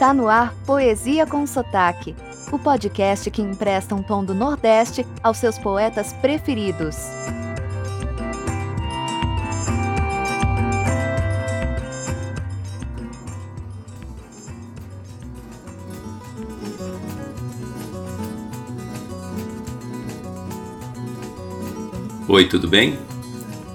[0.00, 2.16] Está no ar Poesia com Sotaque,
[2.50, 6.96] o podcast que empresta um tom do Nordeste aos seus poetas preferidos.
[22.26, 22.98] Oi, tudo bem?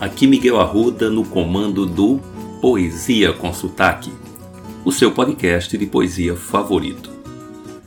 [0.00, 2.18] Aqui Miguel Arruda no comando do
[2.62, 4.10] Poesia com Sotaque,
[4.86, 7.10] o seu podcast de poesia favorito.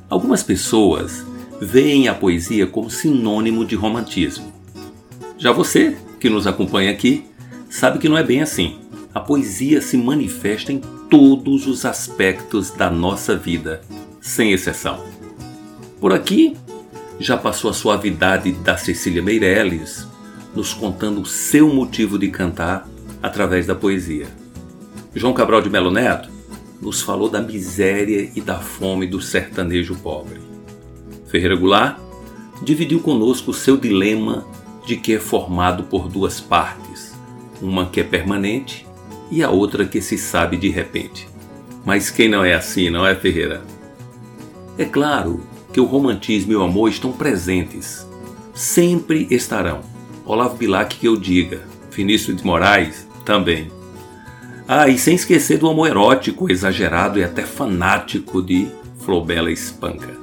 [0.10, 1.26] Algumas pessoas
[1.62, 4.52] veem a poesia como sinônimo de romantismo.
[5.38, 7.24] Já você, que nos acompanha aqui,
[7.70, 8.80] sabe que não é bem assim.
[9.14, 13.80] A poesia se manifesta em todos os aspectos da nossa vida,
[14.20, 15.02] sem exceção.
[16.02, 16.58] Por aqui,
[17.18, 20.06] já passou a suavidade da Cecília Meirelles,
[20.54, 22.86] nos contando o seu motivo de cantar
[23.24, 24.28] através da poesia.
[25.16, 26.39] João Cabral de Melo Neto
[26.82, 30.40] nos falou da miséria e da fome do sertanejo pobre.
[31.28, 31.98] Ferreira Goulart
[32.62, 34.46] dividiu conosco o seu dilema
[34.86, 37.14] de que é formado por duas partes,
[37.62, 38.88] uma que é permanente
[39.30, 41.28] e a outra que se sabe de repente.
[41.86, 43.64] Mas quem não é assim, não é Ferreira?
[44.78, 48.08] É claro que o romantismo e o amor estão presentes,
[48.54, 49.82] sempre estarão
[50.30, 53.72] Olavo Bilac que eu diga, Vinícius de Moraes também.
[54.72, 58.68] Ah, e sem esquecer do amor erótico, exagerado e até fanático de
[59.00, 60.16] Flobela Espanca.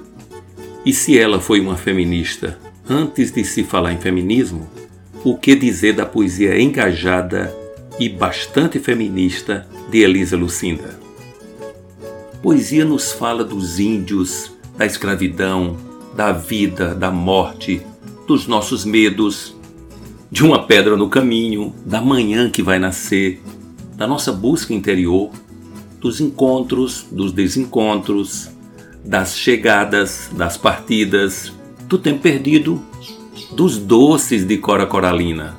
[0.84, 2.56] E se ela foi uma feminista,
[2.88, 4.70] antes de se falar em feminismo,
[5.24, 7.52] o que dizer da poesia engajada
[7.98, 10.96] e bastante feminista de Elisa Lucinda?
[12.40, 15.76] Poesia nos fala dos índios, da escravidão,
[16.14, 17.82] da vida, da morte,
[18.28, 19.56] dos nossos medos,
[20.30, 23.42] de uma pedra no caminho, da manhã que vai nascer,
[23.96, 25.30] da nossa busca interior,
[26.00, 28.50] dos encontros, dos desencontros,
[29.04, 31.52] das chegadas, das partidas,
[31.88, 32.80] do tempo perdido,
[33.52, 35.56] dos doces de Cora Coralina,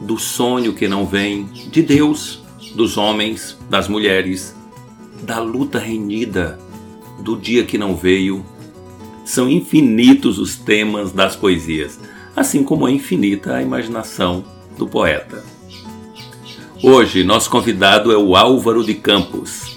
[0.00, 2.42] do sonho que não vem, de Deus,
[2.74, 4.54] dos homens, das mulheres,
[5.22, 6.58] da luta renhida,
[7.20, 8.44] do dia que não veio.
[9.24, 11.98] São infinitos os temas das poesias
[12.38, 14.44] assim como é infinita a imaginação
[14.76, 15.44] do poeta.
[16.80, 19.76] Hoje, nosso convidado é o Álvaro de Campos,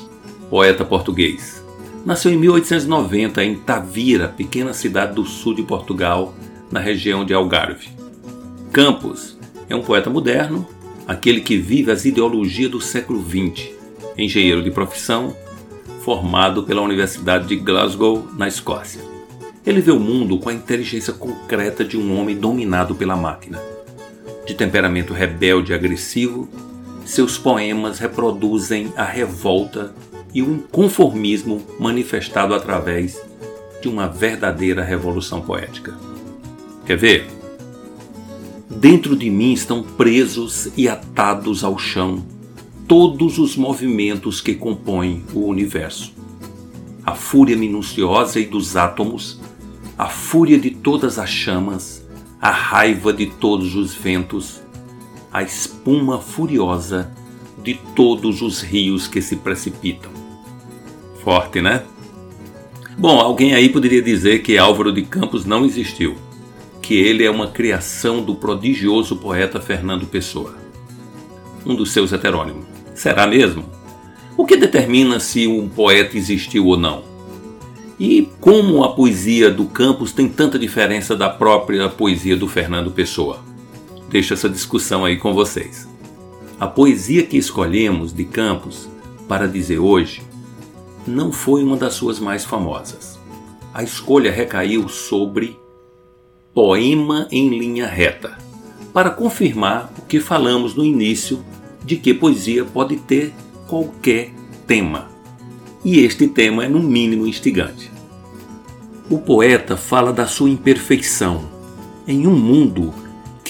[0.52, 1.66] poeta português.
[2.06, 6.36] Nasceu em 1890 em Tavira, pequena cidade do sul de Portugal,
[6.72, 7.90] na região de Algarve.
[8.72, 9.36] Campos
[9.68, 10.68] é um poeta moderno,
[11.08, 13.70] aquele que vive as ideologias do século XX,
[14.16, 15.36] engenheiro de profissão,
[16.04, 19.02] formado pela Universidade de Glasgow, na Escócia.
[19.66, 23.60] Ele vê o mundo com a inteligência concreta de um homem dominado pela máquina.
[24.46, 26.48] De temperamento rebelde e agressivo,
[27.12, 29.94] seus poemas reproduzem a revolta
[30.34, 33.22] e o inconformismo manifestado através
[33.82, 35.98] de uma verdadeira revolução poética.
[36.86, 37.28] Quer ver?
[38.70, 42.26] Dentro de mim estão presos e atados ao chão
[42.88, 46.14] todos os movimentos que compõem o universo.
[47.06, 49.40] A fúria minuciosa e dos átomos
[50.02, 52.04] a fúria de todas as chamas,
[52.42, 54.60] a raiva de todos os ventos,
[55.32, 57.12] a espuma furiosa
[57.64, 60.12] de todos os rios que se precipitam.
[61.24, 61.84] Forte, né?
[62.98, 66.16] Bom, alguém aí poderia dizer que Álvaro de Campos não existiu,
[66.82, 70.56] que ele é uma criação do prodigioso poeta Fernando Pessoa,
[71.66, 72.66] um dos seus heterônimos.
[72.94, 73.64] Será mesmo?
[74.36, 77.04] O que determina se um poeta existiu ou não?
[78.00, 83.51] E como a poesia do Campos tem tanta diferença da própria poesia do Fernando Pessoa?
[84.12, 85.88] Deixo essa discussão aí com vocês.
[86.60, 88.90] A poesia que escolhemos de Campos
[89.26, 90.22] para dizer hoje
[91.08, 93.18] não foi uma das suas mais famosas.
[93.74, 95.58] A escolha recaiu sobre
[96.54, 98.38] Poema em Linha Reta,
[98.94, 101.42] para confirmar o que falamos no início
[101.82, 103.34] de que poesia pode ter
[103.70, 104.34] qualquer
[104.68, 105.08] tema.
[105.86, 107.90] E este tema é no mínimo instigante.
[109.10, 111.50] O poeta fala da sua imperfeição
[112.06, 112.94] em um mundo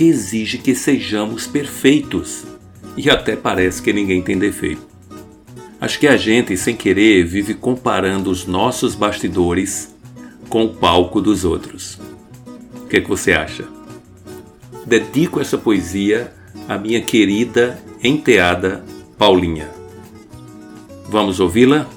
[0.01, 2.44] que exige que sejamos perfeitos
[2.98, 4.81] e até parece que ninguém tem defeito.
[5.80, 9.94] Acho que a gente, sem querer, vive comparando os nossos bastidores
[10.50, 12.00] com o palco dos outros.
[12.77, 13.68] O que, é que você acha?
[14.88, 16.33] Dedico essa poesia
[16.68, 18.83] à minha querida enteada
[19.19, 19.69] Paulinha.
[21.09, 21.88] Vamos ouvi-la?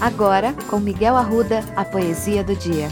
[0.00, 2.88] Agora, com Miguel Arruda, a poesia do dia.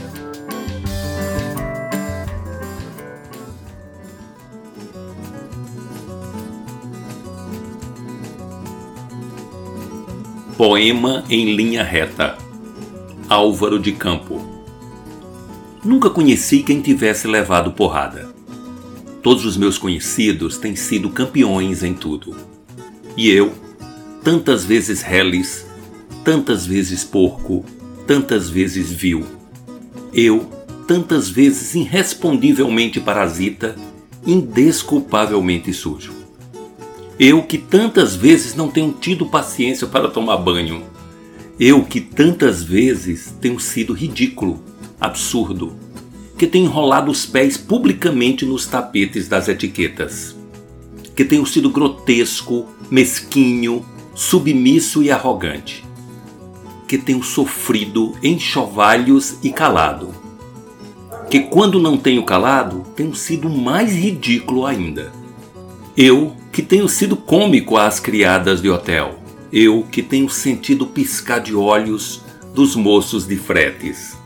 [10.56, 12.38] Poema em linha reta.
[13.28, 14.40] Álvaro de Campo.
[15.84, 18.34] Nunca conheci quem tivesse levado porrada.
[19.22, 22.34] Todos os meus conhecidos têm sido campeões em tudo.
[23.14, 23.52] E eu,
[24.24, 25.66] tantas vezes reles,
[26.24, 27.62] tantas vezes porco,
[28.06, 29.26] tantas vezes vil.
[30.10, 30.48] Eu,
[30.88, 33.76] tantas vezes irrespondivelmente parasita,
[34.26, 36.25] indesculpavelmente sujo.
[37.18, 40.82] Eu que tantas vezes não tenho tido paciência para tomar banho.
[41.58, 44.60] Eu que tantas vezes tenho sido ridículo,
[45.00, 45.74] absurdo,
[46.36, 50.36] que tenho enrolado os pés publicamente nos tapetes das etiquetas,
[51.14, 53.82] que tenho sido grotesco, mesquinho,
[54.14, 55.82] submisso e arrogante,
[56.86, 60.14] que tenho sofrido enxovalhos e calado,
[61.30, 65.10] que quando não tenho calado, tenho sido mais ridículo ainda.
[65.96, 69.18] Eu que tenho sido cômico às criadas de hotel.
[69.52, 72.22] Eu que tenho sentido piscar de olhos
[72.54, 74.16] dos moços de fretes.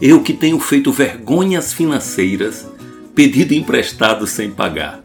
[0.00, 2.66] Eu que tenho feito vergonhas financeiras,
[3.14, 5.04] pedido emprestado sem pagar.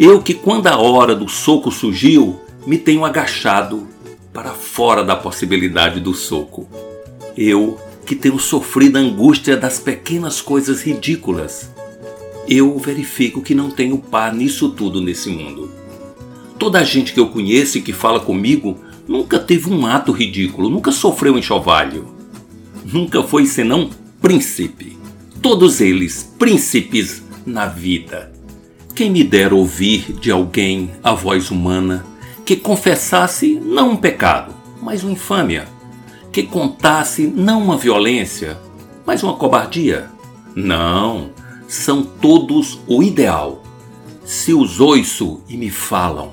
[0.00, 3.86] Eu que, quando a hora do soco surgiu, me tenho agachado
[4.32, 6.66] para fora da possibilidade do soco.
[7.36, 11.68] Eu que tenho sofrido a angústia das pequenas coisas ridículas
[12.48, 15.65] eu verifico que não tenho par nisso tudo nesse mundo.
[16.58, 20.70] Toda a gente que eu conheço e que fala comigo nunca teve um ato ridículo,
[20.70, 22.08] nunca sofreu enxovalho.
[22.84, 24.96] Nunca foi senão príncipe.
[25.42, 28.32] Todos eles príncipes na vida.
[28.94, 32.04] Quem me dera ouvir de alguém a voz humana
[32.44, 35.68] que confessasse não um pecado, mas uma infâmia,
[36.32, 38.58] que contasse não uma violência,
[39.04, 40.10] mas uma cobardia.
[40.54, 41.30] Não,
[41.68, 43.62] são todos o ideal.
[44.24, 46.32] Se os ouço e me falam,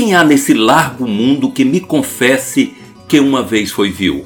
[0.00, 2.72] quem há nesse largo mundo que me confesse
[3.06, 4.24] que uma vez foi vil?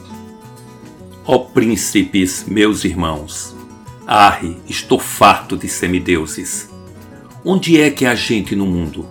[1.27, 3.57] Ó príncipes, meus irmãos,
[4.07, 6.71] arre, estou farto de semideuses.
[7.45, 9.05] Onde é que há gente no mundo?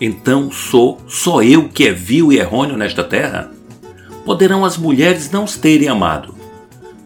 [0.00, 3.52] Então sou só eu que é vil e errôneo nesta terra?
[4.24, 6.34] Poderão as mulheres não os terem amado.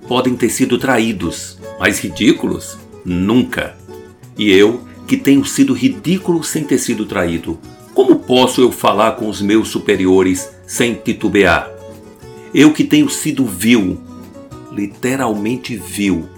[0.06, 2.78] Podem ter sido traídos, mas ridículos?
[3.04, 3.76] Nunca.
[4.38, 7.58] E eu, que tenho sido ridículo sem ter sido traído,
[7.94, 11.70] como posso eu falar com os meus superiores sem titubear?
[12.52, 14.00] Eu que tenho sido vil,
[14.72, 16.28] literalmente vil,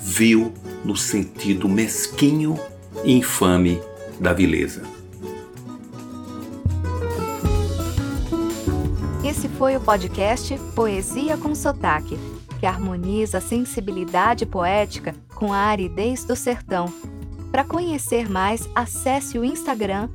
[0.00, 0.52] vil
[0.84, 2.58] no sentido mesquinho
[3.04, 3.80] e infame
[4.18, 4.82] da vileza.
[9.24, 12.18] Esse foi o podcast Poesia com Sotaque
[12.58, 16.92] que harmoniza a sensibilidade poética com a aridez do sertão.
[17.50, 20.08] Para conhecer mais, acesse o Instagram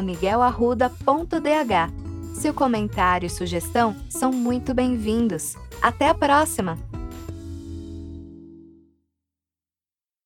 [0.00, 1.92] miguelarruda.dh.
[2.34, 5.56] Seu comentário e sugestão são muito bem-vindos.
[5.80, 6.95] Até a próxima!